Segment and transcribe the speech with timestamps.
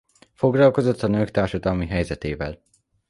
[0.33, 2.61] Foglalkozott a nők társadalmi helyzetével.